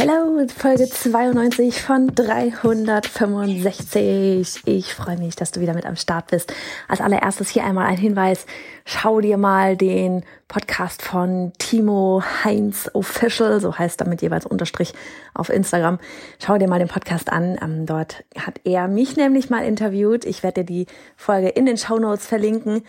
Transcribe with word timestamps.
Hallo, 0.00 0.46
Folge 0.56 0.88
92 0.88 1.82
von 1.82 2.14
365. 2.14 4.62
Ich 4.64 4.94
freue 4.94 5.18
mich, 5.18 5.34
dass 5.34 5.50
du 5.50 5.60
wieder 5.60 5.74
mit 5.74 5.86
am 5.86 5.96
Start 5.96 6.28
bist. 6.28 6.54
Als 6.86 7.00
allererstes 7.00 7.48
hier 7.48 7.64
einmal 7.64 7.88
ein 7.88 7.96
Hinweis. 7.96 8.46
Schau 8.84 9.20
dir 9.20 9.38
mal 9.38 9.76
den 9.76 10.22
Podcast 10.46 11.02
von 11.02 11.52
Timo 11.58 12.22
Heinz 12.44 12.88
Official, 12.92 13.60
so 13.60 13.76
heißt 13.76 14.00
damit 14.00 14.22
jeweils 14.22 14.46
Unterstrich 14.46 14.94
auf 15.34 15.50
Instagram. 15.50 15.98
Schau 16.38 16.58
dir 16.58 16.68
mal 16.68 16.78
den 16.78 16.86
Podcast 16.86 17.32
an. 17.32 17.58
Ähm, 17.60 17.84
dort 17.84 18.22
hat 18.38 18.60
er 18.62 18.86
mich 18.86 19.16
nämlich 19.16 19.50
mal 19.50 19.64
interviewt. 19.64 20.24
Ich 20.26 20.44
werde 20.44 20.62
dir 20.62 20.66
die 20.66 20.86
Folge 21.16 21.48
in 21.48 21.66
den 21.66 21.76
Show 21.76 21.98
Notes 21.98 22.24
verlinken. 22.24 22.84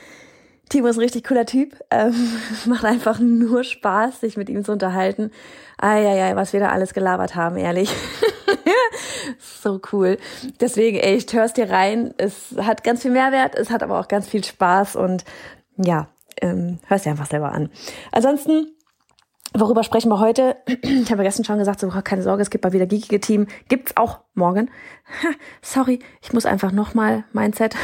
Timo 0.69 0.87
ist 0.87 0.97
ein 0.97 1.01
richtig 1.01 1.23
cooler 1.25 1.45
Typ. 1.45 1.77
Ähm, 1.89 2.13
macht 2.65 2.85
einfach 2.85 3.19
nur 3.19 3.63
Spaß, 3.63 4.21
sich 4.21 4.37
mit 4.37 4.49
ihm 4.49 4.63
zu 4.63 4.71
unterhalten. 4.71 5.31
Eieiei, 5.77 6.35
was 6.35 6.53
wir 6.53 6.59
da 6.59 6.69
alles 6.69 6.93
gelabert 6.93 7.35
haben, 7.35 7.57
ehrlich. 7.57 7.91
so 9.39 9.81
cool. 9.91 10.17
Deswegen, 10.61 10.97
ey, 10.97 11.15
ich 11.15 11.33
hör's 11.33 11.53
dir 11.53 11.69
rein. 11.69 12.13
Es 12.17 12.55
hat 12.57 12.83
ganz 12.83 13.01
viel 13.01 13.11
Mehrwert, 13.11 13.55
es 13.55 13.69
hat 13.69 13.83
aber 13.83 13.99
auch 13.99 14.07
ganz 14.07 14.27
viel 14.27 14.43
Spaß 14.43 14.95
und 14.95 15.25
ja, 15.77 16.07
ähm, 16.41 16.79
hörst 16.87 17.05
dir 17.05 17.11
einfach 17.11 17.25
selber 17.25 17.51
an. 17.51 17.69
Ansonsten, 18.11 18.67
worüber 19.53 19.83
sprechen 19.83 20.09
wir 20.09 20.19
heute? 20.19 20.57
Ich 20.83 21.11
habe 21.11 21.23
gestern 21.23 21.45
schon 21.45 21.57
gesagt, 21.57 21.79
so 21.79 21.89
keine 21.89 22.21
Sorge, 22.21 22.43
es 22.43 22.49
gibt 22.49 22.63
mal 22.63 22.73
wieder 22.73 22.85
geekige 22.85 23.19
Team. 23.19 23.47
Gibt's 23.67 23.97
auch 23.97 24.19
morgen. 24.35 24.69
Sorry, 25.61 25.99
ich 26.21 26.33
muss 26.33 26.45
einfach 26.45 26.71
nochmal 26.71 27.23
Mindset 27.33 27.75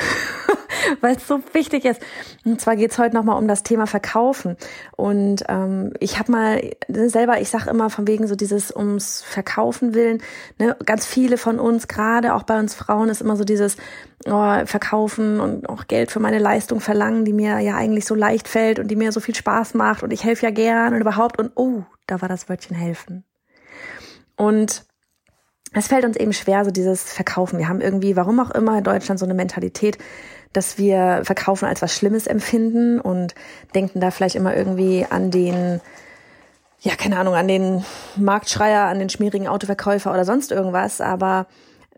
weil 1.02 1.16
es 1.16 1.28
so 1.28 1.40
wichtig 1.54 1.86
ist. 1.86 2.02
Und 2.46 2.62
zwar 2.62 2.76
geht's 2.76 2.98
heute 2.98 3.16
nochmal 3.16 3.38
um 3.38 3.48
das 3.48 3.64
Thema 3.64 3.88
Verkaufen. 3.88 4.58
Und 4.96 5.44
ähm, 5.48 5.94
ich 6.00 6.20
habe 6.20 6.32
mal 6.32 6.72
selber, 6.88 7.40
ich 7.42 7.50
sage 7.50 7.70
immer 7.70 7.90
von 7.90 8.08
wegen 8.08 8.28
so 8.28 8.36
dieses 8.36 8.76
ums 8.76 9.22
Verkaufen 9.22 9.94
willen, 9.94 10.22
ne, 10.60 10.76
ganz 10.86 11.06
viele 11.06 11.38
von 11.38 11.60
uns, 11.60 11.88
gerade 11.88 12.34
auch 12.34 12.44
bei 12.44 12.60
uns 12.60 12.74
Frauen, 12.74 13.10
ist 13.10 13.22
immer 13.22 13.36
so 13.36 13.44
dieses 13.44 13.78
oh, 14.26 14.66
Verkaufen 14.66 15.40
und 15.40 15.70
auch 15.70 15.88
Geld 15.88 16.12
für 16.12 16.20
meine 16.20 16.40
Leistung 16.40 16.80
verlangen, 16.80 17.26
die 17.26 17.34
mir 17.34 17.60
ja 17.60 17.76
eigentlich 17.76 18.06
so 18.06 18.16
leicht 18.16 18.48
fällt 18.48 18.80
und 18.80 18.90
die 18.90 18.96
mir 18.96 19.12
so 19.12 19.20
viel 19.20 19.36
Spaß 19.36 19.74
macht 19.74 20.04
und 20.04 20.12
ich 20.12 20.24
helfe 20.24 20.46
ja 20.46 20.52
gern 20.52 20.94
und 20.94 21.02
überhaupt 21.02 21.40
und 21.40 21.52
oh, 21.56 21.84
da 22.08 22.22
war 22.22 22.30
das 22.30 22.50
Wörtchen 22.50 22.76
helfen. 22.76 23.24
Und 24.38 24.86
es 25.74 25.88
fällt 25.88 26.06
uns 26.06 26.16
eben 26.16 26.32
schwer, 26.32 26.64
so 26.64 26.72
dieses 26.72 27.04
Verkaufen. 27.12 27.60
Wir 27.60 27.68
haben 27.68 27.82
irgendwie, 27.82 28.16
warum 28.16 28.40
auch 28.40 28.52
immer, 28.52 28.78
in 28.78 28.84
Deutschland 28.84 29.20
so 29.20 29.26
eine 29.26 29.34
Mentalität, 29.34 29.98
dass 30.56 30.78
wir 30.78 31.22
Verkaufen 31.24 31.66
als 31.66 31.82
was 31.82 31.96
Schlimmes 31.96 32.28
empfinden 32.28 33.00
und 33.00 33.36
denken 33.74 34.00
da 34.00 34.12
vielleicht 34.12 34.36
immer 34.36 34.56
irgendwie 34.56 35.06
an 35.10 35.32
den, 35.32 35.82
ja, 36.80 36.96
keine 36.96 37.18
Ahnung, 37.18 37.36
an 37.36 37.48
den 37.48 37.84
Marktschreier, 38.16 38.86
an 38.86 39.00
den 39.00 39.10
schmierigen 39.10 39.48
Autoverkäufer 39.48 40.12
oder 40.12 40.26
sonst 40.26 40.52
irgendwas. 40.52 41.02
Aber 41.02 41.48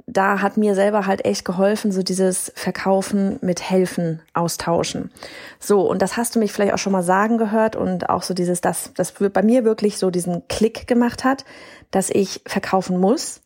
da 0.08 0.42
hat 0.42 0.56
mir 0.56 0.74
selber 0.74 1.06
halt 1.06 1.26
echt 1.26 1.44
geholfen, 1.44 1.92
so 1.92 2.02
dieses 2.02 2.52
Verkaufen 2.56 3.38
mit 3.42 3.62
Helfen 3.62 4.22
austauschen. 4.34 5.12
So, 5.60 5.82
und 5.82 6.02
das 6.02 6.16
hast 6.16 6.36
du 6.36 6.40
mich 6.40 6.54
vielleicht 6.54 6.74
auch 6.74 6.78
schon 6.78 6.94
mal 6.94 7.04
sagen 7.04 7.38
gehört 7.38 7.76
und 7.76 8.10
auch 8.10 8.24
so 8.24 8.34
dieses, 8.34 8.62
das, 8.62 8.92
das 8.96 9.12
bei 9.12 9.44
mir 9.44 9.66
wirklich 9.66 9.98
so 9.98 10.10
diesen 10.10 10.48
Klick 10.48 10.88
gemacht 10.88 11.26
hat, 11.26 11.44
dass 11.92 12.10
ich 12.10 12.42
verkaufen 12.46 12.98
muss, 13.00 13.42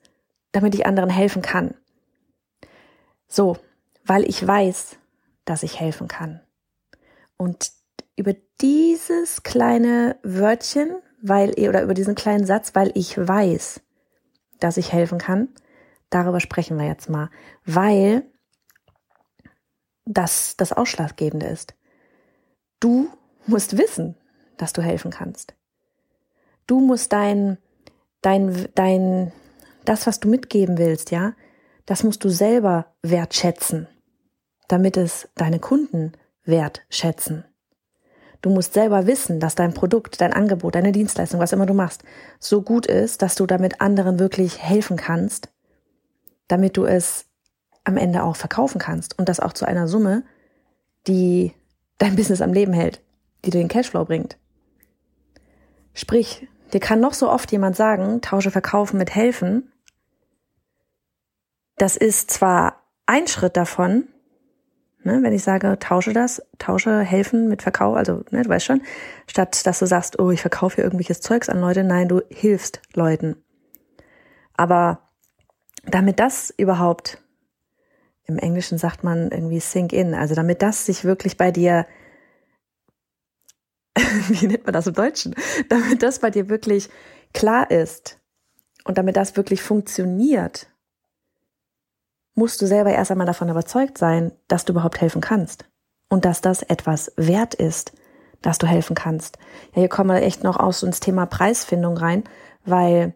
damit 0.51 0.75
ich 0.75 0.85
anderen 0.85 1.09
helfen 1.09 1.41
kann. 1.41 1.73
So, 3.27 3.57
weil 4.05 4.23
ich 4.29 4.45
weiß, 4.45 4.97
dass 5.45 5.63
ich 5.63 5.79
helfen 5.79 6.07
kann. 6.07 6.41
Und 7.37 7.71
über 8.15 8.35
dieses 8.61 9.43
kleine 9.43 10.17
Wörtchen, 10.23 10.95
weil, 11.21 11.51
oder 11.53 11.81
über 11.81 11.93
diesen 11.93 12.15
kleinen 12.15 12.45
Satz, 12.45 12.75
weil 12.75 12.91
ich 12.95 13.17
weiß, 13.17 13.81
dass 14.59 14.77
ich 14.77 14.91
helfen 14.91 15.17
kann, 15.17 15.49
darüber 16.09 16.39
sprechen 16.39 16.77
wir 16.77 16.85
jetzt 16.85 17.09
mal, 17.09 17.29
weil 17.65 18.23
das 20.05 20.55
das 20.57 20.73
Ausschlaggebende 20.73 21.47
ist. 21.47 21.73
Du 22.79 23.09
musst 23.47 23.77
wissen, 23.77 24.17
dass 24.57 24.73
du 24.73 24.81
helfen 24.81 25.11
kannst. 25.11 25.55
Du 26.67 26.79
musst 26.79 27.11
dein, 27.13 27.57
dein, 28.21 28.67
dein, 28.75 29.31
das, 29.85 30.05
was 30.05 30.19
du 30.19 30.27
mitgeben 30.27 30.77
willst, 30.77 31.11
ja, 31.11 31.33
das 31.85 32.03
musst 32.03 32.23
du 32.23 32.29
selber 32.29 32.93
wertschätzen 33.01 33.87
damit 34.71 34.97
es 34.97 35.27
deine 35.35 35.59
Kunden 35.59 36.13
wertschätzen. 36.45 37.45
Du 38.41 38.49
musst 38.49 38.73
selber 38.73 39.05
wissen, 39.05 39.39
dass 39.39 39.53
dein 39.53 39.73
Produkt, 39.73 40.19
dein 40.19 40.33
Angebot, 40.33 40.75
deine 40.75 40.91
Dienstleistung, 40.91 41.39
was 41.39 41.53
immer 41.53 41.67
du 41.67 41.73
machst, 41.73 42.03
so 42.39 42.61
gut 42.61 42.87
ist, 42.87 43.21
dass 43.21 43.35
du 43.35 43.45
damit 43.45 43.81
anderen 43.81 44.17
wirklich 44.17 44.61
helfen 44.61 44.97
kannst, 44.97 45.49
damit 46.47 46.77
du 46.77 46.85
es 46.85 47.25
am 47.83 47.97
Ende 47.97 48.23
auch 48.23 48.35
verkaufen 48.35 48.79
kannst 48.79 49.17
und 49.19 49.29
das 49.29 49.39
auch 49.39 49.53
zu 49.53 49.65
einer 49.65 49.87
Summe, 49.87 50.23
die 51.07 51.53
dein 51.97 52.15
Business 52.15 52.41
am 52.41 52.53
Leben 52.53 52.73
hält, 52.73 53.01
die 53.45 53.51
dir 53.51 53.59
den 53.59 53.67
Cashflow 53.67 54.05
bringt. 54.05 54.37
Sprich, 55.93 56.47
dir 56.73 56.79
kann 56.79 56.99
noch 56.99 57.13
so 57.13 57.29
oft 57.29 57.51
jemand 57.51 57.75
sagen, 57.75 58.21
tausche 58.21 58.51
Verkaufen 58.51 58.97
mit 58.97 59.13
helfen. 59.13 59.71
Das 61.77 61.97
ist 61.97 62.31
zwar 62.31 62.81
ein 63.05 63.27
Schritt 63.27 63.57
davon, 63.57 64.07
Ne, 65.03 65.23
wenn 65.23 65.33
ich 65.33 65.43
sage, 65.43 65.79
tausche 65.79 66.13
das, 66.13 66.43
tausche 66.59 66.99
helfen 66.99 67.47
mit 67.47 67.63
Verkauf, 67.63 67.95
also 67.95 68.23
ne, 68.29 68.43
du 68.43 68.49
weißt 68.49 68.65
schon, 68.65 68.83
statt 69.25 69.65
dass 69.65 69.79
du 69.79 69.87
sagst, 69.87 70.19
oh, 70.19 70.29
ich 70.29 70.41
verkaufe 70.41 70.75
hier 70.75 70.83
irgendwelches 70.83 71.21
Zeugs 71.21 71.49
an 71.49 71.59
Leute, 71.59 71.83
nein, 71.83 72.07
du 72.07 72.21
hilfst 72.29 72.81
Leuten. 72.93 73.35
Aber 74.55 75.09
damit 75.83 76.19
das 76.19 76.53
überhaupt, 76.55 77.17
im 78.25 78.37
Englischen 78.37 78.77
sagt 78.77 79.03
man 79.03 79.31
irgendwie 79.31 79.59
sink 79.59 79.91
in, 79.91 80.13
also 80.13 80.35
damit 80.35 80.61
das 80.61 80.85
sich 80.85 81.03
wirklich 81.03 81.35
bei 81.35 81.49
dir, 81.49 81.87
wie 83.95 84.45
nennt 84.45 84.65
man 84.65 84.73
das 84.73 84.85
im 84.85 84.93
Deutschen, 84.93 85.35
damit 85.69 86.03
das 86.03 86.19
bei 86.19 86.29
dir 86.29 86.47
wirklich 86.47 86.89
klar 87.33 87.71
ist 87.71 88.19
und 88.85 88.99
damit 88.99 89.15
das 89.15 89.35
wirklich 89.35 89.63
funktioniert, 89.63 90.70
musst 92.35 92.61
du 92.61 92.67
selber 92.67 92.91
erst 92.91 93.11
einmal 93.11 93.27
davon 93.27 93.49
überzeugt 93.49 93.97
sein, 93.97 94.31
dass 94.47 94.65
du 94.65 94.73
überhaupt 94.73 95.01
helfen 95.01 95.21
kannst 95.21 95.65
und 96.09 96.25
dass 96.25 96.41
das 96.41 96.63
etwas 96.63 97.11
wert 97.17 97.53
ist, 97.53 97.93
dass 98.41 98.57
du 98.57 98.67
helfen 98.67 98.95
kannst. 98.95 99.37
Ja, 99.73 99.81
hier 99.81 99.89
kommen 99.89 100.09
wir 100.09 100.23
echt 100.23 100.43
noch 100.43 100.57
aus 100.57 100.83
ins 100.83 100.99
Thema 100.99 101.25
Preisfindung 101.25 101.97
rein, 101.97 102.23
weil 102.65 103.15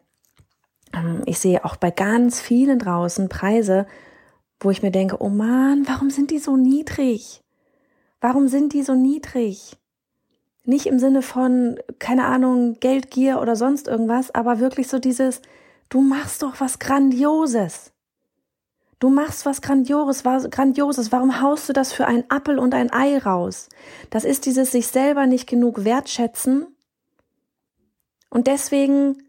ähm, 0.94 1.22
ich 1.26 1.40
sehe 1.40 1.66
auch 1.66 1.76
bei 1.76 1.92
ganz 1.92 2.40
vielen 2.40 2.80
draußen 2.80 3.30
Preise, 3.30 3.88
wo 4.60 4.70
ich 4.70 4.82
mir 4.82 4.92
denke, 4.92 5.22
oh 5.22 5.30
man, 5.30 5.88
warum 5.88 6.10
sind 6.10 6.32
die 6.32 6.40
so 6.40 6.56
niedrig? 6.56 7.44
Warum 8.22 8.48
sind 8.48 8.74
die 8.74 8.84
so 8.84 8.96
niedrig? 8.96 9.78
Nicht 10.64 10.88
im 10.88 10.98
Sinne 10.98 11.22
von, 11.22 11.80
keine 12.00 12.26
Ahnung, 12.26 12.78
Geldgier 12.80 13.40
oder 13.40 13.56
sonst 13.56 13.88
irgendwas, 13.88 14.34
aber 14.34 14.60
wirklich 14.60 14.88
so 14.88 14.98
dieses, 14.98 15.42
du 15.90 16.02
machst 16.02 16.42
doch 16.42 16.60
was 16.60 16.80
Grandioses. 16.80 17.92
Du 19.00 19.10
machst 19.10 19.46
was 19.46 19.62
Grandioses, 19.62 20.24
Grandioses. 20.24 21.12
Warum 21.12 21.42
haust 21.42 21.68
du 21.68 21.74
das 21.74 21.92
für 21.92 22.08
ein 22.08 22.24
Appel 22.30 22.58
und 22.60 22.74
ein 22.74 22.92
Ei 22.94 23.18
raus? 23.18 23.70
Das 24.10 24.24
ist 24.24 24.46
dieses 24.46 24.72
sich 24.72 24.88
selber 24.88 25.26
nicht 25.26 25.48
genug 25.48 25.84
wertschätzen 25.84 26.68
und 28.30 28.48
deswegen 28.48 29.24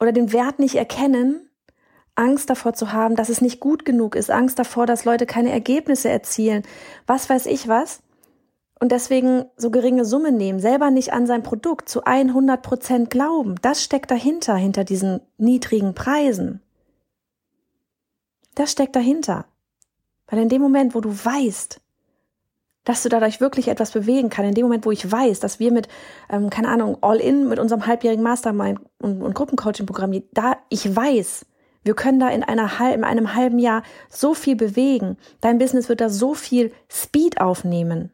oder 0.00 0.12
den 0.12 0.32
Wert 0.32 0.58
nicht 0.58 0.76
erkennen, 0.76 1.48
Angst 2.14 2.50
davor 2.50 2.72
zu 2.74 2.92
haben, 2.92 3.16
dass 3.16 3.28
es 3.28 3.40
nicht 3.40 3.60
gut 3.60 3.84
genug 3.84 4.14
ist, 4.14 4.30
Angst 4.30 4.58
davor, 4.58 4.86
dass 4.86 5.04
Leute 5.04 5.26
keine 5.26 5.52
Ergebnisse 5.52 6.08
erzielen, 6.08 6.64
was 7.06 7.30
weiß 7.30 7.46
ich 7.46 7.68
was. 7.68 8.02
und 8.80 8.92
deswegen 8.92 9.44
so 9.56 9.70
geringe 9.70 10.04
Summe 10.04 10.30
nehmen, 10.30 10.60
selber 10.60 10.90
nicht 10.90 11.12
an 11.12 11.26
sein 11.26 11.42
Produkt 11.42 11.88
zu 11.88 12.04
100 12.04 12.62
Prozent 12.62 13.10
glauben. 13.10 13.56
Das 13.62 13.82
steckt 13.82 14.10
dahinter, 14.10 14.54
hinter 14.54 14.84
diesen 14.84 15.20
niedrigen 15.36 15.94
Preisen. 15.94 16.62
Das 18.58 18.72
steckt 18.72 18.96
dahinter. 18.96 19.46
Weil 20.26 20.40
in 20.40 20.48
dem 20.48 20.60
Moment, 20.60 20.96
wo 20.96 21.00
du 21.00 21.10
weißt, 21.10 21.80
dass 22.82 23.04
du 23.04 23.08
dadurch 23.08 23.40
wirklich 23.40 23.68
etwas 23.68 23.92
bewegen 23.92 24.30
kann, 24.30 24.46
in 24.46 24.54
dem 24.54 24.64
Moment, 24.64 24.84
wo 24.84 24.90
ich 24.90 25.10
weiß, 25.10 25.38
dass 25.38 25.60
wir 25.60 25.70
mit, 25.70 25.86
ähm, 26.28 26.50
keine 26.50 26.68
Ahnung, 26.68 26.98
All-In, 27.00 27.48
mit 27.48 27.60
unserem 27.60 27.86
halbjährigen 27.86 28.24
Mastermind 28.24 28.80
und, 29.00 29.22
und 29.22 29.34
Gruppencoaching-Programm, 29.34 30.24
da 30.32 30.56
ich 30.70 30.96
weiß, 30.96 31.46
wir 31.84 31.94
können 31.94 32.18
da 32.18 32.30
in, 32.30 32.42
einer, 32.42 32.68
in 32.92 33.04
einem 33.04 33.36
halben 33.36 33.60
Jahr 33.60 33.84
so 34.08 34.34
viel 34.34 34.56
bewegen. 34.56 35.18
Dein 35.40 35.58
Business 35.58 35.88
wird 35.88 36.00
da 36.00 36.08
so 36.08 36.34
viel 36.34 36.72
Speed 36.90 37.40
aufnehmen 37.40 38.10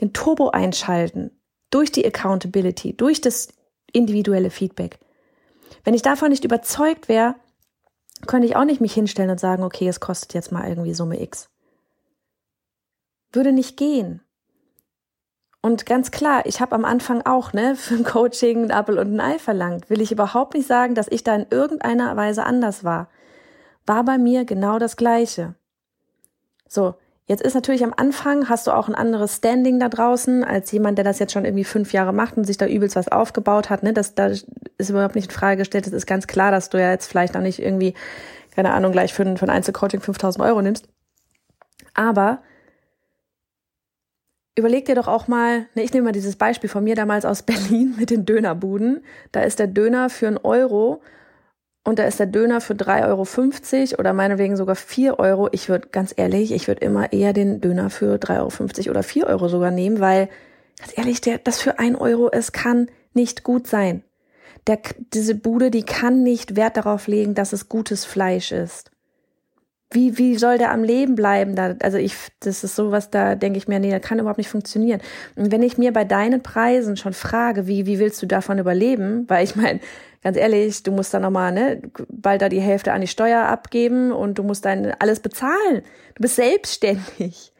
den 0.00 0.12
Turbo 0.12 0.50
einschalten 0.50 1.32
durch 1.70 1.90
die 1.90 2.06
Accountability, 2.06 2.96
durch 2.96 3.20
das 3.20 3.48
individuelle 3.92 4.50
Feedback. 4.50 5.00
Wenn 5.82 5.94
ich 5.94 6.02
davon 6.02 6.30
nicht 6.30 6.44
überzeugt 6.44 7.08
wäre, 7.08 7.34
könnte 8.26 8.46
ich 8.46 8.56
auch 8.56 8.64
nicht 8.64 8.80
mich 8.80 8.94
hinstellen 8.94 9.30
und 9.30 9.40
sagen, 9.40 9.62
okay, 9.62 9.88
es 9.88 10.00
kostet 10.00 10.34
jetzt 10.34 10.52
mal 10.52 10.68
irgendwie 10.68 10.94
Summe 10.94 11.20
X. 11.20 11.50
Würde 13.32 13.52
nicht 13.52 13.76
gehen. 13.76 14.22
Und 15.62 15.86
ganz 15.86 16.10
klar, 16.10 16.44
ich 16.44 16.60
habe 16.60 16.74
am 16.74 16.84
Anfang 16.84 17.22
auch 17.22 17.52
ne, 17.52 17.76
für 17.76 17.94
ein 17.94 18.04
Coaching 18.04 18.64
ein 18.64 18.70
Apple 18.70 19.00
und 19.00 19.14
ein 19.14 19.20
Ei 19.20 19.38
verlangt. 19.38 19.90
Will 19.90 20.00
ich 20.00 20.12
überhaupt 20.12 20.54
nicht 20.54 20.66
sagen, 20.66 20.94
dass 20.94 21.08
ich 21.08 21.24
da 21.24 21.34
in 21.34 21.46
irgendeiner 21.50 22.16
Weise 22.16 22.44
anders 22.44 22.84
war. 22.84 23.08
War 23.86 24.04
bei 24.04 24.18
mir 24.18 24.44
genau 24.44 24.78
das 24.78 24.96
Gleiche. 24.96 25.54
So, 26.68 26.94
Jetzt 27.26 27.42
ist 27.42 27.54
natürlich 27.54 27.84
am 27.84 27.94
Anfang, 27.96 28.48
hast 28.48 28.66
du 28.66 28.72
auch 28.72 28.88
ein 28.88 28.96
anderes 28.96 29.36
Standing 29.36 29.78
da 29.78 29.88
draußen, 29.88 30.42
als 30.42 30.72
jemand, 30.72 30.98
der 30.98 31.04
das 31.04 31.20
jetzt 31.20 31.32
schon 31.32 31.44
irgendwie 31.44 31.64
fünf 31.64 31.92
Jahre 31.92 32.12
macht 32.12 32.36
und 32.36 32.44
sich 32.44 32.56
da 32.56 32.66
übelst 32.66 32.96
was 32.96 33.08
aufgebaut 33.08 33.70
hat. 33.70 33.84
Ne? 33.84 33.92
Das, 33.92 34.14
da 34.14 34.26
ist 34.26 34.46
überhaupt 34.90 35.14
nicht 35.14 35.30
in 35.30 35.36
Frage 35.36 35.58
gestellt. 35.58 35.86
Es 35.86 35.92
ist 35.92 36.06
ganz 36.06 36.26
klar, 36.26 36.50
dass 36.50 36.68
du 36.68 36.80
ja 36.80 36.90
jetzt 36.90 37.06
vielleicht 37.06 37.36
auch 37.36 37.40
nicht 37.40 37.60
irgendwie, 37.60 37.94
keine 38.54 38.72
Ahnung, 38.72 38.90
gleich 38.90 39.14
für 39.14 39.22
ein, 39.22 39.36
für 39.36 39.46
ein 39.46 39.50
Einzelcoaching 39.50 40.00
5000 40.00 40.44
Euro 40.44 40.62
nimmst. 40.62 40.88
Aber 41.94 42.42
überleg 44.56 44.86
dir 44.86 44.96
doch 44.96 45.06
auch 45.06 45.28
mal, 45.28 45.66
ne, 45.74 45.82
ich 45.82 45.92
nehme 45.92 46.06
mal 46.06 46.12
dieses 46.12 46.34
Beispiel 46.34 46.68
von 46.68 46.82
mir 46.82 46.96
damals 46.96 47.24
aus 47.24 47.42
Berlin 47.44 47.94
mit 47.98 48.10
den 48.10 48.26
Dönerbuden. 48.26 49.04
Da 49.30 49.42
ist 49.42 49.60
der 49.60 49.68
Döner 49.68 50.10
für 50.10 50.26
einen 50.26 50.38
Euro 50.38 51.02
und 51.84 51.98
da 51.98 52.04
ist 52.04 52.20
der 52.20 52.26
Döner 52.26 52.60
für 52.60 52.74
3,50 52.74 53.90
Euro 53.92 54.00
oder 54.00 54.12
meinetwegen 54.12 54.56
sogar 54.56 54.76
4 54.76 55.18
Euro. 55.18 55.48
Ich 55.50 55.68
würde, 55.68 55.88
ganz 55.88 56.14
ehrlich, 56.16 56.52
ich 56.52 56.68
würde 56.68 56.84
immer 56.84 57.12
eher 57.12 57.32
den 57.32 57.60
Döner 57.60 57.90
für 57.90 58.16
3,50 58.16 58.82
Euro 58.82 58.90
oder 58.90 59.02
4 59.02 59.26
Euro 59.26 59.48
sogar 59.48 59.72
nehmen, 59.72 59.98
weil, 59.98 60.28
ganz 60.78 60.96
ehrlich, 60.96 61.20
der, 61.20 61.38
das 61.38 61.60
für 61.60 61.80
1 61.80 62.00
Euro, 62.00 62.30
es 62.30 62.52
kann 62.52 62.88
nicht 63.14 63.42
gut 63.42 63.66
sein. 63.66 64.04
Der, 64.68 64.78
diese 65.12 65.34
Bude, 65.34 65.72
die 65.72 65.82
kann 65.82 66.22
nicht 66.22 66.54
Wert 66.54 66.76
darauf 66.76 67.08
legen, 67.08 67.34
dass 67.34 67.52
es 67.52 67.68
gutes 67.68 68.04
Fleisch 68.04 68.52
ist. 68.52 68.91
Wie, 69.92 70.16
wie 70.16 70.36
soll 70.36 70.58
der 70.58 70.72
am 70.72 70.84
Leben 70.84 71.14
bleiben? 71.14 71.54
Da, 71.54 71.74
also 71.82 71.98
ich, 71.98 72.14
das 72.40 72.64
ist 72.64 72.76
sowas, 72.76 73.10
da 73.10 73.34
denke 73.34 73.58
ich 73.58 73.68
mir, 73.68 73.78
nee, 73.78 73.90
das 73.90 74.00
kann 74.00 74.18
überhaupt 74.18 74.38
nicht 74.38 74.48
funktionieren. 74.48 75.00
Und 75.36 75.52
wenn 75.52 75.62
ich 75.62 75.76
mir 75.76 75.92
bei 75.92 76.04
deinen 76.04 76.42
Preisen 76.42 76.96
schon 76.96 77.12
frage, 77.12 77.66
wie, 77.66 77.86
wie 77.86 77.98
willst 77.98 78.22
du 78.22 78.26
davon 78.26 78.58
überleben? 78.58 79.24
Weil 79.28 79.44
ich 79.44 79.54
meine, 79.54 79.80
ganz 80.22 80.36
ehrlich, 80.36 80.82
du 80.82 80.92
musst 80.92 81.12
da 81.12 81.20
nochmal, 81.20 81.52
ne, 81.52 81.82
bald 82.08 82.42
da 82.42 82.48
die 82.48 82.60
Hälfte 82.60 82.92
an 82.92 83.02
die 83.02 83.06
Steuer 83.06 83.46
abgeben 83.46 84.12
und 84.12 84.38
du 84.38 84.42
musst 84.42 84.64
dein 84.64 84.94
alles 84.98 85.20
bezahlen. 85.20 85.82
Du 86.14 86.22
bist 86.22 86.36
selbstständig. 86.36 87.52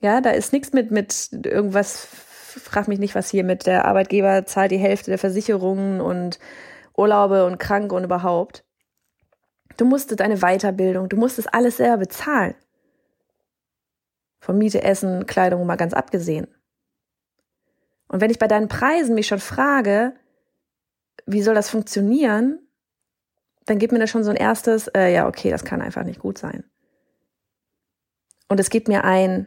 Ja, 0.00 0.20
da 0.20 0.30
ist 0.30 0.52
nichts 0.52 0.72
mit, 0.72 0.90
mit 0.90 1.30
irgendwas, 1.44 2.06
frag 2.06 2.88
mich 2.88 2.98
nicht, 2.98 3.14
was 3.14 3.28
hier 3.30 3.44
mit 3.44 3.66
der 3.66 3.84
Arbeitgeber 3.84 4.46
zahlt 4.46 4.70
die 4.70 4.78
Hälfte 4.78 5.10
der 5.10 5.18
Versicherungen 5.18 6.00
und 6.00 6.38
Urlaube 6.96 7.44
und 7.44 7.58
krank 7.58 7.92
und 7.92 8.04
überhaupt. 8.04 8.64
Du 9.80 9.86
musstest 9.86 10.20
deine 10.20 10.36
Weiterbildung, 10.40 11.08
du 11.08 11.16
musstest 11.16 11.54
alles 11.54 11.78
selber 11.78 11.96
bezahlen. 11.96 12.54
Von 14.38 14.58
Miete, 14.58 14.82
Essen, 14.82 15.24
Kleidung 15.24 15.64
mal 15.64 15.76
ganz 15.76 15.94
abgesehen. 15.94 16.48
Und 18.08 18.20
wenn 18.20 18.30
ich 18.30 18.38
bei 18.38 18.46
deinen 18.46 18.68
Preisen 18.68 19.14
mich 19.14 19.26
schon 19.26 19.40
frage, 19.40 20.12
wie 21.24 21.40
soll 21.40 21.54
das 21.54 21.70
funktionieren? 21.70 22.58
Dann 23.64 23.78
gibt 23.78 23.94
mir 23.94 23.98
das 23.98 24.10
schon 24.10 24.22
so 24.22 24.28
ein 24.28 24.36
erstes, 24.36 24.88
äh, 24.88 25.14
ja, 25.14 25.26
okay, 25.26 25.48
das 25.48 25.64
kann 25.64 25.80
einfach 25.80 26.04
nicht 26.04 26.20
gut 26.20 26.36
sein. 26.36 26.62
Und 28.48 28.60
es 28.60 28.68
gibt 28.68 28.86
mir 28.86 29.04
ein 29.04 29.46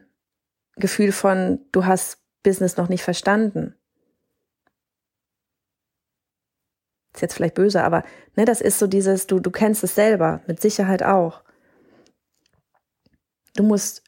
Gefühl 0.78 1.12
von, 1.12 1.64
du 1.72 1.86
hast 1.86 2.18
Business 2.42 2.76
noch 2.76 2.90
nicht 2.90 3.04
verstanden. 3.04 3.76
Ist 7.14 7.22
jetzt 7.22 7.36
vielleicht 7.36 7.56
böse, 7.56 7.84
aber 7.84 8.04
ne, 8.36 8.46
das 8.46 8.62
ist 8.62 8.80
so 8.80 8.88
dieses, 8.88 9.28
du, 9.28 9.40
du 9.40 9.52
kennst 9.52 9.84
es 9.84 9.96
selber, 9.96 10.42
mit 10.48 10.62
Sicherheit 10.62 11.04
auch. 11.04 11.44
Du 13.56 13.64
musst 13.64 14.04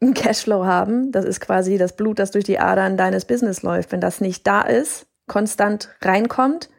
einen 0.00 0.14
Cashflow 0.14 0.64
haben, 0.64 1.12
das 1.12 1.24
ist 1.24 1.40
quasi 1.40 1.76
das 1.76 1.94
Blut, 1.96 2.18
das 2.18 2.30
durch 2.30 2.44
die 2.44 2.58
Adern 2.58 2.96
deines 2.96 3.26
Business 3.26 3.62
läuft. 3.62 3.92
Wenn 3.92 4.00
das 4.00 4.20
nicht 4.20 4.46
da 4.46 4.62
ist, 4.62 5.06
konstant 5.26 5.94
reinkommt, 6.00 6.70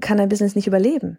kann 0.00 0.18
dein 0.18 0.28
Business 0.28 0.54
nicht 0.54 0.66
überleben. 0.66 1.18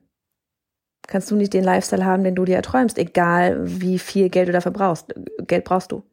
Kannst 1.08 1.30
du 1.30 1.36
nicht 1.36 1.54
den 1.54 1.64
Lifestyle 1.64 2.06
haben, 2.06 2.24
den 2.24 2.34
du 2.34 2.46
dir 2.46 2.56
erträumst, 2.56 2.98
egal 2.98 3.60
wie 3.64 4.00
viel 4.00 4.30
Geld 4.30 4.48
du 4.48 4.52
dafür 4.52 4.72
brauchst. 4.72 5.14
Geld 5.46 5.64
brauchst 5.64 5.92
du. 5.92 6.04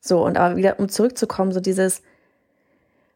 So, 0.00 0.24
und 0.24 0.38
aber 0.38 0.56
wieder, 0.56 0.78
um 0.80 0.88
zurückzukommen, 0.88 1.52
so 1.52 1.60
dieses, 1.60 2.00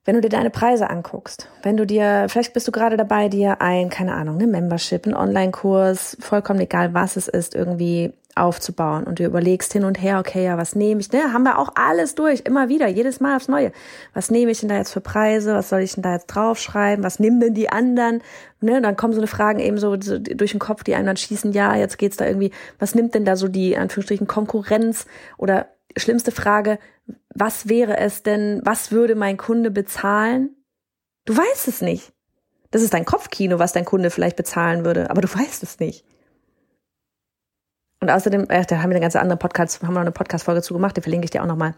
wenn 0.05 0.15
du 0.15 0.21
dir 0.23 0.31
deine 0.31 0.51
Preise 0.51 0.89
anguckst, 0.89 1.49
wenn 1.63 1.77
du 1.77 1.87
dir, 1.87 2.27
vielleicht 2.29 2.55
bist 2.55 2.67
du 2.67 2.73
gerade 2.73 2.97
dabei, 2.97 3.29
dir 3.29 3.61
ein, 3.61 3.91
keine 3.91 4.15
Ahnung, 4.15 4.37
eine 4.37 4.47
Membership, 4.47 5.07
einen 5.07 5.15
Online-Kurs, 5.15 6.17
vollkommen 6.21 6.61
egal 6.61 6.95
was 6.95 7.17
es 7.17 7.29
ist, 7.29 7.55
irgendwie 7.55 8.13
aufzubauen 8.35 9.05
und 9.05 9.19
du 9.19 9.25
überlegst 9.25 9.73
hin 9.73 9.85
und 9.85 10.01
her, 10.01 10.19
okay, 10.19 10.45
ja, 10.45 10.57
was 10.57 10.75
nehme 10.75 11.01
ich, 11.01 11.13
ne, 11.13 11.33
haben 11.33 11.43
wir 11.43 11.59
auch 11.59 11.73
alles 11.75 12.15
durch, 12.15 12.41
immer 12.45 12.69
wieder, 12.69 12.87
jedes 12.89 13.21
Mal 13.21 13.37
aufs 13.37 13.49
Neue. 13.49 13.73
Was 14.15 14.31
nehme 14.31 14.51
ich 14.51 14.61
denn 14.61 14.69
da 14.69 14.77
jetzt 14.77 14.93
für 14.93 15.01
Preise? 15.01 15.55
Was 15.55 15.69
soll 15.69 15.81
ich 15.81 15.95
denn 15.95 16.03
da 16.03 16.13
jetzt 16.15 16.27
draufschreiben? 16.27 17.05
Was 17.05 17.19
nehmen 17.19 17.41
denn 17.41 17.55
die 17.55 17.71
anderen? 17.71 18.23
Ne, 18.61 18.77
und 18.77 18.83
dann 18.83 18.97
kommen 18.97 19.13
so 19.13 19.21
eine 19.21 19.27
Fragen 19.27 19.59
eben 19.59 19.79
so, 19.79 19.97
durch 19.97 20.51
den 20.53 20.61
Kopf, 20.61 20.85
die 20.85 20.95
einem 20.95 21.07
dann 21.07 21.17
schießen, 21.17 21.53
ja, 21.53 21.75
jetzt 21.77 21.99
geht's 21.99 22.17
da 22.17 22.27
irgendwie, 22.27 22.53
was 22.79 22.95
nimmt 22.95 23.15
denn 23.15 23.25
da 23.25 23.37
so 23.37 23.49
die, 23.49 23.77
Anführungsstrichen, 23.77 24.27
Konkurrenz 24.27 25.07
oder 25.37 25.67
schlimmste 25.97 26.33
Frage, 26.33 26.79
was 27.35 27.69
wäre 27.69 27.97
es 27.97 28.23
denn, 28.23 28.61
was 28.65 28.93
würde 28.93 29.15
mein 29.15 29.37
Kunde 29.37 29.71
bezahlen? 29.71 30.57
Du 31.25 31.37
weißt 31.37 31.69
es 31.69 31.81
nicht. 31.81 32.13
Das 32.71 32.83
ist 32.83 32.95
dein 32.95 33.05
Kopfkino, 33.05 33.59
was 33.59 33.73
dein 33.73 33.85
Kunde 33.85 34.11
vielleicht 34.11 34.37
bezahlen 34.37 34.85
würde, 34.85 35.11
aber 35.11 35.21
du 35.21 35.29
weißt 35.33 35.63
es 35.63 35.81
nicht. 35.81 36.05
Und 38.01 38.11
außerdem, 38.11 38.47
äh, 38.49 38.65
da 38.65 38.79
haben 38.79 38.91
wir 38.91 38.97
eine 38.97 39.01
ganze 39.01 39.21
andere 39.21 39.39
Podcast, 39.39 39.83
haben 39.83 39.89
wir 39.89 39.95
noch 39.95 40.01
eine 40.01 40.13
Podcast-Folge 40.13 40.63
zu 40.63 40.75
gemacht, 40.75 40.97
die 40.97 41.03
verlinke 41.03 41.25
ich 41.25 41.31
dir 41.31 41.43
auch 41.43 41.47
nochmal. 41.47 41.75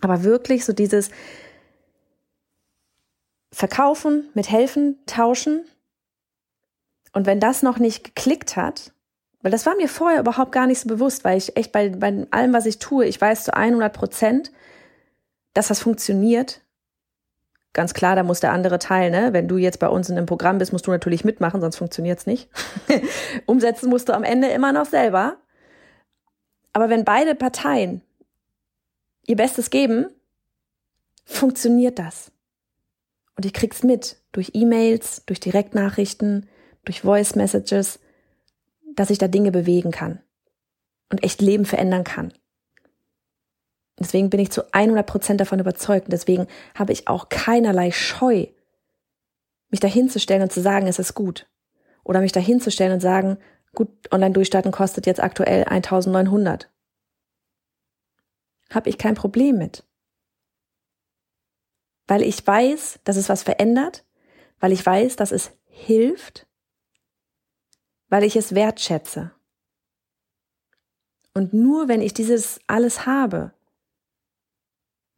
Aber 0.00 0.22
wirklich 0.22 0.64
so 0.64 0.72
dieses 0.72 1.10
Verkaufen, 3.52 4.28
mit 4.34 4.50
helfen, 4.50 4.98
tauschen. 5.06 5.64
Und 7.12 7.24
wenn 7.24 7.40
das 7.40 7.62
noch 7.62 7.78
nicht 7.78 8.04
geklickt 8.04 8.56
hat, 8.56 8.92
weil 9.42 9.52
das 9.52 9.66
war 9.66 9.76
mir 9.76 9.88
vorher 9.88 10.20
überhaupt 10.20 10.52
gar 10.52 10.66
nicht 10.66 10.80
so 10.80 10.88
bewusst, 10.88 11.24
weil 11.24 11.38
ich 11.38 11.56
echt 11.56 11.72
bei, 11.72 11.90
bei 11.90 12.26
allem, 12.30 12.52
was 12.52 12.66
ich 12.66 12.78
tue, 12.78 13.06
ich 13.06 13.20
weiß 13.20 13.44
zu 13.44 13.54
100 13.54 13.92
Prozent, 13.92 14.50
dass 15.54 15.68
das 15.68 15.80
funktioniert. 15.80 16.60
Ganz 17.72 17.94
klar, 17.94 18.16
da 18.16 18.22
muss 18.22 18.40
der 18.40 18.52
andere 18.52 18.78
Teil, 18.78 19.10
ne? 19.10 19.32
Wenn 19.32 19.48
du 19.48 19.58
jetzt 19.58 19.78
bei 19.78 19.88
uns 19.88 20.08
in 20.08 20.16
einem 20.16 20.26
Programm 20.26 20.58
bist, 20.58 20.72
musst 20.72 20.86
du 20.86 20.90
natürlich 20.90 21.24
mitmachen, 21.24 21.60
sonst 21.60 21.76
funktioniert's 21.76 22.26
nicht. 22.26 22.48
Umsetzen 23.46 23.90
musst 23.90 24.08
du 24.08 24.14
am 24.14 24.24
Ende 24.24 24.48
immer 24.48 24.72
noch 24.72 24.86
selber. 24.86 25.36
Aber 26.72 26.88
wenn 26.88 27.04
beide 27.04 27.34
Parteien 27.34 28.02
ihr 29.26 29.36
Bestes 29.36 29.70
geben, 29.70 30.06
funktioniert 31.24 31.98
das. 31.98 32.32
Und 33.36 33.44
ich 33.44 33.52
krieg's 33.52 33.82
mit 33.82 34.16
durch 34.32 34.52
E-Mails, 34.54 35.22
durch 35.26 35.40
Direktnachrichten, 35.40 36.48
durch 36.84 37.02
Voice 37.02 37.34
Messages, 37.34 37.98
dass 38.96 39.10
ich 39.10 39.18
da 39.18 39.28
Dinge 39.28 39.52
bewegen 39.52 39.90
kann 39.90 40.20
und 41.10 41.22
echt 41.22 41.40
Leben 41.40 41.64
verändern 41.64 42.04
kann. 42.04 42.32
Deswegen 43.98 44.28
bin 44.28 44.40
ich 44.40 44.50
zu 44.50 44.74
100 44.74 45.06
Prozent 45.06 45.40
davon 45.40 45.60
überzeugt 45.60 46.06
und 46.06 46.12
deswegen 46.12 46.46
habe 46.74 46.92
ich 46.92 47.08
auch 47.08 47.28
keinerlei 47.28 47.92
Scheu, 47.92 48.46
mich 49.70 49.80
dahinzustellen 49.80 50.42
und 50.42 50.52
zu 50.52 50.60
sagen, 50.60 50.86
es 50.86 50.98
ist 50.98 51.14
gut. 51.14 51.48
Oder 52.04 52.20
mich 52.20 52.32
dahinzustellen 52.32 52.92
und 52.92 53.00
sagen, 53.00 53.38
Gut, 53.76 53.90
Online-Durchstarten 54.10 54.72
kostet 54.72 55.06
jetzt 55.06 55.22
aktuell 55.22 55.64
1900. 55.64 56.72
Habe 58.70 58.88
ich 58.88 58.96
kein 58.96 59.14
Problem 59.14 59.58
mit. 59.58 59.84
Weil 62.06 62.22
ich 62.22 62.44
weiß, 62.44 63.00
dass 63.04 63.16
es 63.16 63.28
was 63.28 63.42
verändert, 63.42 64.06
weil 64.60 64.72
ich 64.72 64.84
weiß, 64.84 65.16
dass 65.16 65.30
es 65.30 65.52
hilft, 65.66 66.46
weil 68.08 68.24
ich 68.24 68.36
es 68.36 68.54
wertschätze. 68.54 69.32
Und 71.34 71.52
nur 71.52 71.88
wenn 71.88 72.00
ich 72.00 72.14
dieses 72.14 72.60
alles 72.66 73.04
habe, 73.04 73.52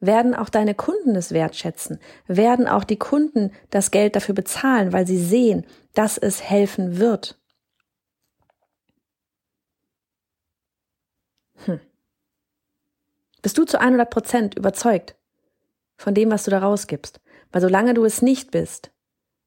werden 0.01 0.35
auch 0.35 0.49
deine 0.49 0.75
Kunden 0.75 1.17
es 1.17 1.33
wertschätzen, 1.33 2.01
werden 2.27 2.69
auch 2.69 2.85
die 2.85 2.99
Kunden 2.99 3.53
das 3.71 3.91
Geld 3.91 4.17
dafür 4.17 4.35
bezahlen, 4.35 4.93
weil 4.93 5.07
sie 5.07 5.19
sehen, 5.19 5.67
dass 5.95 6.19
es 6.19 6.43
helfen 6.43 6.99
wird. 6.99 7.41
Hm. 11.65 11.81
Bist 13.43 13.59
du 13.59 13.65
zu 13.65 13.81
100 13.81 14.11
Prozent 14.11 14.55
überzeugt 14.57 15.17
von 15.97 16.15
dem, 16.15 16.31
was 16.31 16.45
du 16.45 16.51
da 16.51 16.61
rausgibst? 16.61 17.21
Weil 17.51 17.63
solange 17.63 17.95
du 17.95 18.05
es 18.05 18.23
nicht 18.23 18.51
bist, 18.51 18.93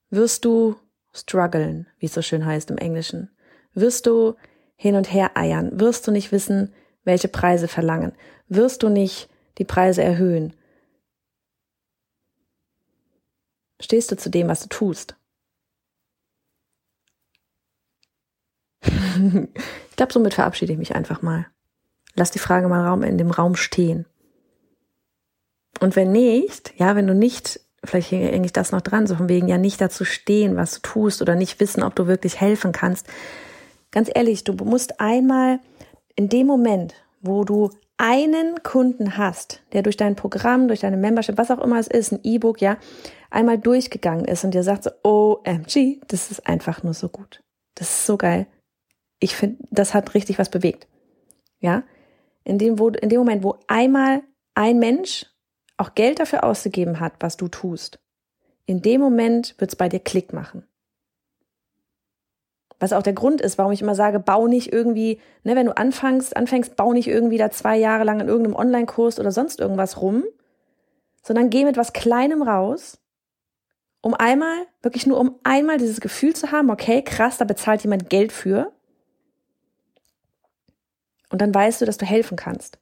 wirst 0.10 0.44
du 0.44 0.78
strugglen, 1.14 1.88
wie 2.00 2.06
es 2.06 2.14
so 2.14 2.22
schön 2.22 2.46
heißt 2.46 2.72
im 2.72 2.78
Englischen. 2.78 3.30
Wirst 3.74 4.06
du 4.06 4.36
hin 4.76 4.96
und 4.96 5.12
her 5.12 5.38
eiern, 5.38 5.80
wirst 5.80 6.08
du 6.08 6.12
nicht 6.12 6.32
wissen, 6.32 6.74
welche 7.04 7.28
Preise 7.28 7.68
verlangen, 7.68 8.14
wirst 8.48 8.84
du 8.84 8.90
nicht 8.90 9.30
die 9.58 9.66
Preise 9.66 10.04
erhöhen. 10.04 10.54
Stehst 13.80 14.12
du 14.12 14.18
zu 14.18 14.30
dem, 14.30 14.48
was 14.48 14.62
du 14.62 14.70
tust? 14.70 15.16
ich 18.82 19.96
glaube, 19.96 20.14
somit 20.14 20.34
verabschiede 20.34 20.74
ich 20.74 20.80
mich 20.80 20.96
einfach 20.96 21.22
mal. 21.22 21.48
Lass 22.16 22.32
die 22.32 22.40
Frage 22.40 22.68
mal 22.68 23.04
in 23.04 23.18
dem 23.18 23.32
Raum 23.32 23.56
stehen. 23.56 24.06
Und 25.80 25.96
wenn 25.96 26.12
nicht, 26.12 26.74
ja, 26.78 26.96
wenn 26.96 27.08
du 27.08 27.16
nicht, 27.16 27.60
vielleicht 27.84 28.12
hänge 28.12 28.46
ich 28.46 28.54
das 28.54 28.72
noch 28.72 28.82
dran, 28.82 29.08
so 29.08 29.16
von 29.16 29.30
wegen 29.30 29.48
ja 29.48 29.58
nicht 29.58 29.82
dazu 29.82 30.06
stehen, 30.06 30.56
was 30.56 30.76
du 30.76 30.80
tust 30.82 31.22
oder 31.22 31.36
nicht 31.36 31.60
wissen, 31.60 31.84
ob 31.84 31.96
du 31.96 32.08
wirklich 32.08 32.40
helfen 32.40 32.72
kannst. 32.72 33.08
Ganz 33.92 34.10
ehrlich, 34.14 34.44
du 34.44 34.54
musst 34.54 35.00
einmal 35.00 35.60
in 36.16 36.30
dem 36.30 36.48
Moment, 36.48 36.94
wo 37.22 37.44
du 37.44 37.70
einen 37.98 38.64
Kunden 38.64 39.18
hast, 39.18 39.62
der 39.74 39.84
durch 39.84 39.98
dein 39.98 40.16
Programm, 40.16 40.68
durch 40.68 40.80
deine 40.80 40.98
Membership, 40.98 41.38
was 41.38 41.52
auch 41.52 41.60
immer 41.60 41.78
es 41.78 41.88
ist, 41.88 42.12
ein 42.12 42.20
E-Book, 42.24 42.62
ja, 42.62 42.78
einmal 43.30 43.58
durchgegangen 43.58 44.26
ist 44.26 44.44
und 44.44 44.54
dir 44.54 44.64
sagt 44.64 44.84
so, 44.84 44.92
OMG, 45.04 46.02
das 46.08 46.32
ist 46.32 46.48
einfach 46.48 46.84
nur 46.84 46.94
so 46.94 47.10
gut. 47.10 47.44
Das 47.76 47.90
ist 47.90 48.06
so 48.06 48.18
geil. 48.18 48.48
Ich 49.20 49.36
finde, 49.36 49.64
das 49.70 49.94
hat 49.94 50.14
richtig 50.16 50.40
was 50.40 50.50
bewegt. 50.50 50.88
Ja, 51.60 51.84
in 52.44 52.58
dem, 52.58 52.80
wo, 52.80 52.90
in 52.90 53.10
dem 53.10 53.20
Moment, 53.20 53.44
wo 53.44 53.60
einmal 53.68 54.24
ein 54.56 54.80
Mensch 54.80 55.28
auch 55.82 55.96
Geld 55.96 56.20
dafür 56.20 56.44
ausgegeben 56.44 57.00
hat, 57.00 57.14
was 57.20 57.38
du 57.38 57.48
tust, 57.48 58.00
in 58.66 58.82
dem 58.82 59.02
Moment 59.02 59.56
wird 59.58 59.72
es 59.72 59.76
bei 59.76 59.90
dir 59.90 60.00
Klick 60.00 60.32
machen. 60.32 60.68
Was 62.80 62.94
auch 62.94 63.04
der 63.04 63.14
Grund 63.14 63.42
ist, 63.42 63.58
warum 63.58 63.72
ich 63.74 63.82
immer 63.82 63.96
sage, 63.96 64.20
bau 64.20 64.48
nicht 64.48 64.72
irgendwie, 64.72 65.20
ne, 65.44 65.56
wenn 65.56 65.66
du 65.66 65.78
anfängst, 65.78 66.36
anfängst, 66.36 66.76
bau 66.76 66.94
nicht 66.94 67.08
irgendwie 67.08 67.38
da 67.38 67.52
zwei 67.52 67.78
Jahre 67.78 68.04
lang 68.04 68.20
in 68.20 68.28
irgendeinem 68.28 68.56
Online-Kurs 68.56 69.20
oder 69.20 69.32
sonst 69.32 69.60
irgendwas 69.60 70.02
rum, 70.02 70.24
sondern 71.22 71.50
geh 71.50 71.66
mit 71.66 71.78
was 71.78 71.94
Kleinem 71.94 72.42
raus, 72.42 73.00
um 74.02 74.16
einmal, 74.16 74.66
wirklich 74.82 75.06
nur 75.06 75.20
um 75.20 75.40
einmal 75.44 75.78
dieses 75.78 76.02
Gefühl 76.02 76.36
zu 76.36 76.52
haben, 76.52 76.72
okay, 76.72 77.04
krass, 77.04 77.38
da 77.38 77.46
bezahlt 77.46 77.84
jemand 77.84 78.10
Geld 78.10 78.32
für. 78.32 78.72
Und 81.30 81.42
dann 81.42 81.54
weißt 81.54 81.82
du, 81.82 81.86
dass 81.86 81.98
du 81.98 82.06
helfen 82.06 82.36
kannst. 82.36 82.81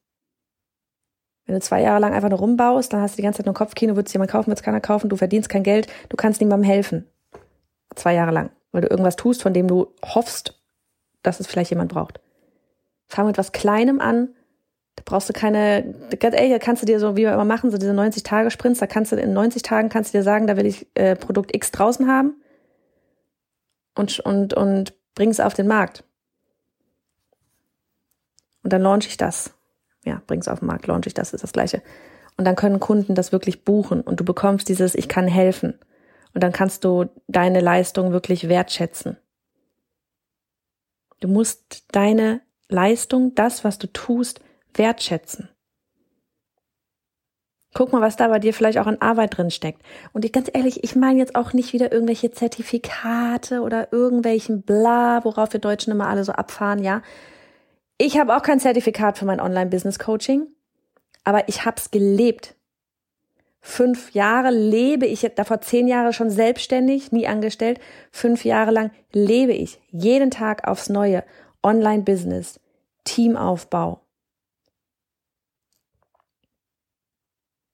Wenn 1.49 1.55
du 1.55 1.61
zwei 1.61 1.81
Jahre 1.81 1.99
lang 1.99 2.13
einfach 2.13 2.29
nur 2.29 2.39
rumbaust, 2.39 2.93
dann 2.93 3.01
hast 3.01 3.13
du 3.13 3.17
die 3.17 3.23
ganze 3.23 3.37
Zeit 3.37 3.47
nur 3.47 3.55
Kopfkino, 3.55 3.95
würdest 3.95 4.13
jemand 4.13 4.29
kaufen, 4.29 4.47
wird 4.47 4.59
es 4.59 4.63
keiner 4.63 4.79
kaufen, 4.79 5.09
du 5.09 5.15
verdienst 5.15 5.49
kein 5.49 5.63
Geld, 5.63 5.87
du 6.09 6.15
kannst 6.15 6.39
niemandem 6.41 6.69
helfen. 6.69 7.07
Zwei 7.95 8.13
Jahre 8.13 8.31
lang 8.31 8.51
weil 8.71 8.81
du 8.81 8.87
irgendwas 8.87 9.15
tust, 9.15 9.41
von 9.41 9.53
dem 9.53 9.67
du 9.67 9.87
hoffst, 10.03 10.59
dass 11.23 11.39
es 11.39 11.47
vielleicht 11.47 11.71
jemand 11.71 11.91
braucht. 11.91 12.19
Fang 13.07 13.27
mit 13.27 13.37
was 13.37 13.51
Kleinem 13.51 13.99
an. 13.99 14.29
Da 14.95 15.03
brauchst 15.05 15.29
du 15.29 15.33
keine, 15.33 15.95
ganz 16.19 16.35
ehrlich, 16.35 16.51
da 16.51 16.59
kannst 16.59 16.81
du 16.81 16.85
dir 16.85 16.99
so, 16.99 17.15
wie 17.15 17.21
wir 17.21 17.33
immer 17.33 17.45
machen, 17.45 17.71
so 17.71 17.77
diese 17.77 17.93
90-Tage-Sprints, 17.93 18.79
da 18.79 18.87
kannst 18.87 19.11
du 19.11 19.15
in 19.15 19.33
90 19.33 19.61
Tagen 19.63 19.89
kannst 19.89 20.13
du 20.13 20.17
dir 20.17 20.23
sagen, 20.23 20.45
da 20.45 20.57
will 20.57 20.65
ich 20.65 20.87
äh, 20.95 21.15
Produkt 21.15 21.55
X 21.55 21.71
draußen 21.71 22.07
haben 22.07 22.35
und, 23.95 24.19
und, 24.19 24.53
und 24.53 24.93
bring 25.15 25.29
es 25.29 25.39
auf 25.39 25.53
den 25.53 25.67
Markt. 25.67 26.03
Und 28.63 28.73
dann 28.73 28.81
launch 28.81 29.07
ich 29.07 29.17
das. 29.17 29.53
Ja, 30.05 30.21
bring 30.27 30.39
es 30.39 30.47
auf 30.47 30.59
den 30.59 30.67
Markt, 30.67 30.87
launch 30.87 31.07
ich 31.07 31.13
das, 31.13 31.33
ist 31.33 31.43
das 31.43 31.53
Gleiche. 31.53 31.81
Und 32.37 32.45
dann 32.45 32.55
können 32.55 32.79
Kunden 32.79 33.15
das 33.15 33.31
wirklich 33.31 33.65
buchen 33.65 34.01
und 34.01 34.19
du 34.19 34.23
bekommst 34.23 34.69
dieses, 34.69 34.95
ich 34.95 35.09
kann 35.09 35.27
helfen. 35.27 35.77
Und 36.33 36.43
dann 36.43 36.53
kannst 36.53 36.85
du 36.85 37.05
deine 37.27 37.59
Leistung 37.59 38.11
wirklich 38.11 38.47
wertschätzen. 38.47 39.17
Du 41.19 41.27
musst 41.27 41.83
deine 41.91 42.41
Leistung, 42.69 43.35
das, 43.35 43.63
was 43.63 43.77
du 43.77 43.87
tust, 43.91 44.39
wertschätzen. 44.73 45.49
Guck 47.73 47.93
mal, 47.93 48.01
was 48.01 48.15
da 48.15 48.27
bei 48.29 48.39
dir 48.39 48.53
vielleicht 48.53 48.79
auch 48.79 48.87
an 48.87 48.99
Arbeit 48.99 49.37
drin 49.37 49.51
steckt. 49.51 49.83
Und 50.11 50.25
ich 50.25 50.31
ganz 50.31 50.49
ehrlich, 50.51 50.83
ich 50.83 50.95
meine 50.95 51.19
jetzt 51.19 51.35
auch 51.35 51.53
nicht 51.53 51.71
wieder 51.71 51.91
irgendwelche 51.91 52.31
Zertifikate 52.31 53.61
oder 53.61 53.93
irgendwelchen 53.93 54.63
Bla, 54.63 55.23
worauf 55.23 55.53
wir 55.53 55.59
Deutschen 55.59 55.91
immer 55.91 56.07
alle 56.07 56.23
so 56.23 56.31
abfahren, 56.31 56.83
ja. 56.83 57.03
Ich 58.01 58.17
habe 58.17 58.35
auch 58.35 58.41
kein 58.41 58.61
Zertifikat 58.61 59.17
für 59.17 59.25
mein 59.25 59.41
Online-Business-Coaching, 59.41 60.47
aber 61.25 61.47
ich 61.49 61.65
habe 61.65 61.77
es 61.77 61.91
gelebt 61.91 62.55
fünf 63.61 64.13
Jahre 64.13 64.51
lebe 64.51 65.05
ich, 65.05 65.29
davor 65.35 65.61
zehn 65.61 65.87
Jahre 65.87 66.13
schon 66.13 66.29
selbstständig, 66.29 67.11
nie 67.11 67.27
angestellt, 67.27 67.79
fünf 68.11 68.45
Jahre 68.45 68.71
lang 68.71 68.91
lebe 69.11 69.53
ich 69.53 69.79
jeden 69.89 70.31
Tag 70.31 70.67
aufs 70.67 70.89
Neue 70.89 71.23
Online-Business, 71.61 72.59
Teamaufbau. 73.03 74.01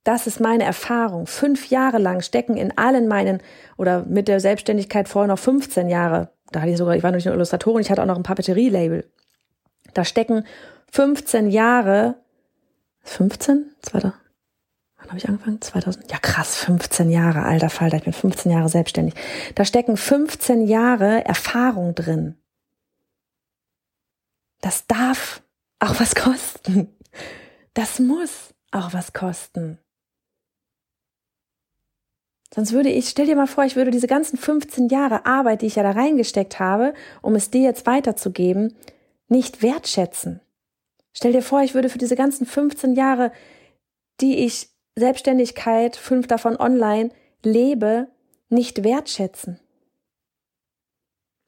Das 0.04 0.28
ist 0.28 0.40
meine 0.40 0.64
Erfahrung. 0.64 1.26
Fünf 1.26 1.70
Jahre 1.70 1.98
lang 1.98 2.22
stecken 2.22 2.58
in 2.58 2.78
allen 2.78 3.08
meinen, 3.08 3.42
oder 3.78 4.04
mit 4.06 4.28
der 4.28 4.40
Selbstständigkeit 4.40 5.08
vorher 5.08 5.28
noch 5.28 5.40
15 5.40 5.90
Jahre, 5.90 6.30
da 6.52 6.62
hatte 6.62 6.72
ich 6.72 6.78
sogar, 6.78 6.96
ich 6.96 7.04
war 7.04 7.12
nicht 7.12 7.26
nur 7.26 7.34
Illustratorin, 7.34 7.82
ich 7.82 7.90
hatte 7.90 8.02
auch 8.02 8.08
noch 8.08 8.18
ein 8.18 8.24
Papeterie-Label. 8.24 9.10
Da 9.96 10.04
stecken 10.04 10.46
15 10.92 11.50
Jahre, 11.50 12.16
15? 13.04 13.74
Zweiter, 13.82 14.14
wann 14.98 15.08
habe 15.08 15.18
ich 15.18 15.28
angefangen? 15.28 15.62
2000. 15.62 16.12
Ja, 16.12 16.20
krass, 16.20 16.58
15 16.58 17.10
Jahre, 17.10 17.44
alter 17.44 17.70
Falter, 17.70 17.98
ich 17.98 18.04
bin 18.04 18.12
15 18.12 18.52
Jahre 18.52 18.68
selbstständig. 18.68 19.16
Da 19.56 19.64
stecken 19.64 19.96
15 19.96 20.68
Jahre 20.68 21.24
Erfahrung 21.26 21.96
drin. 21.96 22.36
Das 24.60 24.86
darf 24.86 25.42
auch 25.80 25.98
was 26.00 26.14
kosten. 26.14 26.94
Das 27.74 28.00
muss 28.00 28.54
auch 28.72 28.94
was 28.94 29.14
kosten. 29.14 29.80
Sonst 32.54 32.74
würde 32.74 32.90
ich, 32.90 33.08
stell 33.08 33.28
dir 33.28 33.36
mal 33.38 33.48
vor, 33.48 33.64
ich 33.64 33.78
würde 33.78 33.92
diese 33.92 34.08
ganzen 34.08 34.38
15 34.38 34.90
Jahre 34.90 35.26
Arbeit, 35.26 35.62
die 35.62 35.68
ich 35.68 35.76
ja 35.76 35.84
da 35.84 35.92
reingesteckt 35.92 36.60
habe, 36.60 36.94
um 37.22 37.36
es 37.36 37.50
dir 37.50 37.62
jetzt 37.62 37.86
weiterzugeben, 37.86 38.76
nicht 39.28 39.62
wertschätzen. 39.62 40.42
Stell 41.14 41.32
dir 41.32 41.42
vor, 41.42 41.62
ich 41.62 41.74
würde 41.74 41.90
für 41.90 41.98
diese 41.98 42.16
ganzen 42.16 42.46
15 42.46 42.94
Jahre, 42.94 43.32
die 44.22 44.46
ich 44.46 44.70
Selbstständigkeit, 44.96 45.96
fünf 45.96 46.28
davon 46.28 46.58
online, 46.58 47.10
lebe, 47.44 48.08
nicht 48.50 48.84
wertschätzen. 48.84 49.60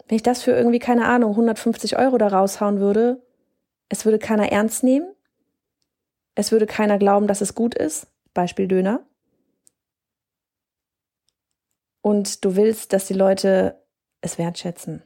Wenn 0.08 0.16
ich 0.16 0.24
das 0.24 0.44
für 0.44 0.52
irgendwie, 0.52 0.80
keine 0.80 1.06
Ahnung, 1.06 1.32
150 1.32 1.98
Euro 1.98 2.18
da 2.18 2.28
raushauen 2.28 2.80
würde, 2.80 3.22
es 3.90 4.06
würde 4.06 4.20
keiner 4.20 4.52
ernst 4.52 4.84
nehmen. 4.84 5.14
Es 6.36 6.52
würde 6.52 6.66
keiner 6.66 6.98
glauben, 6.98 7.28
dass 7.28 7.42
es 7.42 7.56
gut 7.56 7.76
ist. 7.76 8.08
Beispiel 8.34 8.68
Döner. 8.68 9.06
Und 12.02 12.46
du 12.46 12.56
willst, 12.56 12.94
dass 12.94 13.08
die 13.08 13.14
Leute 13.14 13.82
es 14.22 14.38
wertschätzen. 14.38 15.04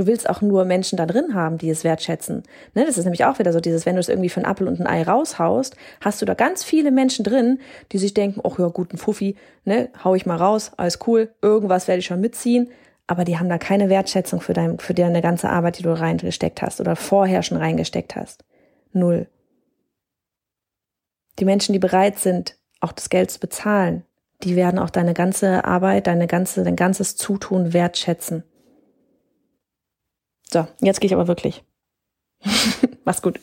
Du 0.00 0.06
willst 0.06 0.30
auch 0.30 0.40
nur 0.40 0.64
Menschen 0.64 0.96
da 0.96 1.04
drin 1.04 1.34
haben, 1.34 1.58
die 1.58 1.68
es 1.68 1.84
wertschätzen. 1.84 2.42
Ne, 2.72 2.86
das 2.86 2.96
ist 2.96 3.04
nämlich 3.04 3.26
auch 3.26 3.38
wieder 3.38 3.52
so 3.52 3.60
dieses, 3.60 3.84
wenn 3.84 3.96
du 3.96 4.00
es 4.00 4.08
irgendwie 4.08 4.30
für 4.30 4.38
einen 4.38 4.50
Apfel 4.50 4.66
und 4.66 4.80
ein 4.80 4.86
Ei 4.86 5.02
raushaust, 5.02 5.76
hast 6.00 6.22
du 6.22 6.24
da 6.24 6.32
ganz 6.32 6.64
viele 6.64 6.90
Menschen 6.90 7.22
drin, 7.22 7.60
die 7.92 7.98
sich 7.98 8.14
denken, 8.14 8.40
ach 8.42 8.58
ja, 8.58 8.68
guten 8.68 8.96
Fuffi, 8.96 9.36
ne, 9.66 9.90
hau 10.02 10.14
ich 10.14 10.24
mal 10.24 10.38
raus, 10.38 10.72
alles 10.78 11.00
cool, 11.06 11.34
irgendwas 11.42 11.86
werde 11.86 11.98
ich 11.98 12.06
schon 12.06 12.22
mitziehen. 12.22 12.70
Aber 13.08 13.24
die 13.24 13.38
haben 13.38 13.50
da 13.50 13.58
keine 13.58 13.90
Wertschätzung 13.90 14.40
für, 14.40 14.54
dein, 14.54 14.78
für 14.78 14.94
deine 14.94 15.20
ganze 15.20 15.50
Arbeit, 15.50 15.78
die 15.78 15.82
du 15.82 15.92
reingesteckt 15.92 16.62
hast 16.62 16.80
oder 16.80 16.96
vorher 16.96 17.42
schon 17.42 17.58
reingesteckt 17.58 18.16
hast. 18.16 18.46
Null. 18.94 19.26
Die 21.40 21.44
Menschen, 21.44 21.74
die 21.74 21.78
bereit 21.78 22.18
sind, 22.18 22.56
auch 22.80 22.92
das 22.92 23.10
Geld 23.10 23.30
zu 23.30 23.38
bezahlen, 23.38 24.04
die 24.44 24.56
werden 24.56 24.78
auch 24.78 24.88
deine 24.88 25.12
ganze 25.12 25.66
Arbeit, 25.66 26.06
deine 26.06 26.26
ganze, 26.26 26.64
dein 26.64 26.76
ganzes 26.76 27.16
Zutun 27.16 27.74
wertschätzen. 27.74 28.44
So, 30.52 30.66
jetzt 30.80 31.00
gehe 31.00 31.06
ich 31.06 31.14
aber 31.14 31.28
wirklich. 31.28 31.62
Mach's 33.04 33.22
gut. 33.22 33.40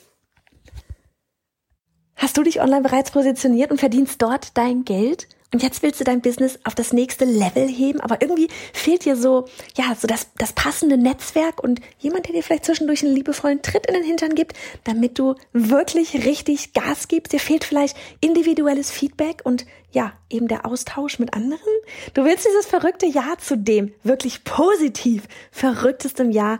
Hast 2.15 2.37
du 2.37 2.43
dich 2.43 2.61
online 2.61 2.81
bereits 2.81 3.11
positioniert 3.11 3.71
und 3.71 3.79
verdienst 3.79 4.21
dort 4.21 4.57
dein 4.57 4.83
Geld? 4.83 5.27
und 5.53 5.63
jetzt 5.63 5.81
willst 5.81 5.99
du 5.99 6.03
dein 6.03 6.21
Business 6.21 6.59
auf 6.65 6.75
das 6.75 6.91
nächste 6.91 7.23
Level 7.23 7.67
heben, 7.67 8.01
aber 8.01 8.21
irgendwie 8.21 8.49
fehlt 8.73 9.05
dir 9.05 9.15
so, 9.15 9.45
ja, 9.77 9.95
so 9.95 10.07
das, 10.07 10.27
das 10.37 10.51
passende 10.51 10.97
Netzwerk 10.97 11.63
und 11.63 11.79
jemand, 11.99 12.27
der 12.27 12.33
dir 12.33 12.43
vielleicht 12.43 12.65
zwischendurch 12.65 13.03
einen 13.03 13.15
liebevollen 13.15 13.61
Tritt 13.61 13.85
in 13.85 13.93
den 13.93 14.03
Hintern 14.03 14.35
gibt, 14.35 14.57
damit 14.83 15.17
du 15.17 15.35
wirklich 15.53 16.25
richtig 16.25 16.73
Gas 16.73 17.07
gibst. 17.07 17.31
Dir 17.31 17.39
fehlt 17.39 17.63
vielleicht 17.63 17.95
individuelles 18.19 18.91
Feedback 18.91 19.41
und 19.45 19.65
ja, 19.91 20.13
eben 20.29 20.49
der 20.49 20.65
Austausch 20.65 21.17
mit 21.17 21.33
anderen. 21.33 21.61
Du 22.13 22.25
willst 22.25 22.45
dieses 22.45 22.65
verrückte 22.65 23.05
Jahr 23.05 23.37
zu 23.37 23.57
dem 23.57 23.93
wirklich 24.03 24.43
positiv 24.43 25.23
verrücktestem 25.51 26.29
Jahr 26.31 26.59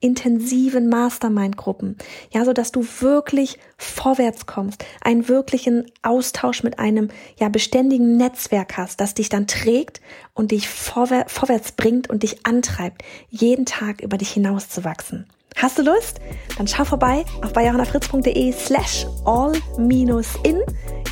intensiven 0.00 0.88
Mastermind-Gruppen, 0.88 1.96
ja, 2.30 2.44
so 2.44 2.52
dass 2.52 2.70
du 2.70 2.86
wirklich 3.00 3.58
vorwärts 3.76 4.46
kommst, 4.46 4.84
einen 5.00 5.28
wirklichen 5.28 5.86
Austausch 6.02 6.62
mit 6.62 6.78
einem 6.78 7.08
ja 7.38 7.48
beständigen 7.48 8.16
Netzwerk 8.16 8.76
hast, 8.76 9.00
das 9.00 9.14
dich 9.14 9.28
dann 9.28 9.46
trägt 9.46 10.00
und 10.34 10.52
dich 10.52 10.68
vorwär 10.68 11.24
vorwärts 11.28 11.72
bringt 11.72 12.08
und 12.08 12.22
dich 12.22 12.46
antreibt, 12.46 13.02
jeden 13.28 13.66
Tag 13.66 14.00
über 14.00 14.18
dich 14.18 14.30
hinaus 14.30 14.68
zu 14.68 14.84
wachsen. 14.84 15.26
Hast 15.56 15.78
du 15.78 15.82
Lust? 15.82 16.20
Dann 16.56 16.68
schau 16.68 16.84
vorbei 16.84 17.24
auf 17.42 17.52
bayerhannafritz.de 17.52 18.52
slash 18.52 19.06
all-in. 19.24 20.62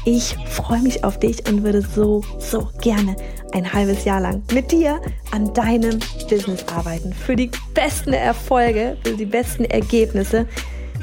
Ich 0.08 0.36
freue 0.46 0.82
mich 0.82 1.02
auf 1.02 1.18
dich 1.18 1.48
und 1.48 1.64
würde 1.64 1.82
so, 1.82 2.22
so 2.38 2.68
gerne 2.80 3.16
ein 3.52 3.72
halbes 3.72 4.04
Jahr 4.04 4.20
lang 4.20 4.40
mit 4.52 4.70
dir 4.70 5.00
an 5.32 5.52
deinem 5.52 5.98
Business 6.30 6.64
arbeiten. 6.68 7.12
Für 7.12 7.34
die 7.34 7.50
besten 7.74 8.12
Erfolge, 8.12 8.96
für 9.02 9.16
die 9.16 9.24
besten 9.24 9.64
Ergebnisse, 9.64 10.46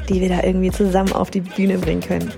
die 0.08 0.22
wir 0.22 0.30
da 0.30 0.42
irgendwie 0.42 0.70
zusammen 0.70 1.12
auf 1.12 1.30
die 1.30 1.42
Bühne 1.42 1.76
bringen 1.76 2.00
können. 2.00 2.32